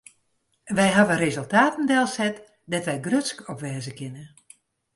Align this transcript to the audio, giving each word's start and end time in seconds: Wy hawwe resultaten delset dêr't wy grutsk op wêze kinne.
Wy 0.75 0.87
hawwe 0.95 1.15
resultaten 1.23 1.85
delset 1.91 2.35
dêr't 2.69 2.87
wy 2.91 2.97
grutsk 3.05 3.37
op 3.51 3.57
wêze 3.65 3.93
kinne. 3.99 4.23